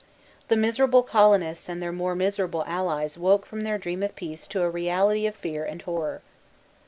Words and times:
The 0.47 0.55
miserable 0.55 1.03
colonists 1.03 1.69
and 1.69 1.79
their 1.79 1.91
more 1.91 2.15
miserable 2.15 2.63
allies 2.65 3.19
woke 3.19 3.45
from 3.45 3.61
their 3.61 3.77
dream 3.77 4.01
of 4.01 4.15
peace 4.15 4.47
to 4.47 4.63
a 4.63 4.67
reality 4.67 5.27
of 5.27 5.35
fear 5.35 5.63
and 5.63 5.79
horror. 5.79 6.23